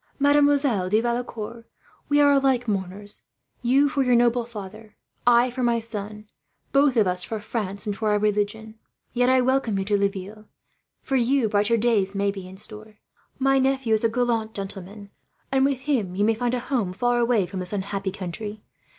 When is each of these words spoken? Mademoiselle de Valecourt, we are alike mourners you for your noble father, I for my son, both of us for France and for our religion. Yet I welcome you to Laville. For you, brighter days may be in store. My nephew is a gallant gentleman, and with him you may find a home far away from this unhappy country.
Mademoiselle 0.17 0.89
de 0.89 0.99
Valecourt, 0.99 1.63
we 2.09 2.19
are 2.19 2.31
alike 2.31 2.67
mourners 2.67 3.21
you 3.61 3.87
for 3.87 4.01
your 4.01 4.15
noble 4.15 4.45
father, 4.45 4.95
I 5.27 5.51
for 5.51 5.61
my 5.61 5.77
son, 5.77 6.27
both 6.71 6.97
of 6.97 7.05
us 7.05 7.23
for 7.23 7.39
France 7.39 7.85
and 7.85 7.95
for 7.95 8.09
our 8.09 8.17
religion. 8.17 8.79
Yet 9.13 9.29
I 9.29 9.41
welcome 9.41 9.77
you 9.77 9.85
to 9.85 9.99
Laville. 9.99 10.47
For 11.03 11.17
you, 11.17 11.47
brighter 11.47 11.77
days 11.77 12.15
may 12.15 12.31
be 12.31 12.47
in 12.47 12.57
store. 12.57 12.95
My 13.37 13.59
nephew 13.59 13.93
is 13.93 14.03
a 14.03 14.09
gallant 14.09 14.55
gentleman, 14.55 15.11
and 15.51 15.63
with 15.65 15.81
him 15.81 16.15
you 16.15 16.25
may 16.25 16.33
find 16.33 16.55
a 16.55 16.59
home 16.61 16.93
far 16.93 17.19
away 17.19 17.45
from 17.45 17.59
this 17.59 17.71
unhappy 17.71 18.09
country. 18.09 18.63